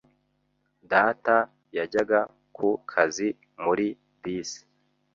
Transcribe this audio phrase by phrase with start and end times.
[0.91, 1.35] Data
[1.77, 2.19] yajyaga
[2.55, 3.27] ku kazi
[3.63, 3.87] muri
[4.21, 4.59] bisi.